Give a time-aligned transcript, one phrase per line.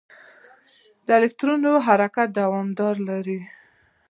[1.05, 2.67] د الکترون حرکت دوام
[3.09, 3.39] لري.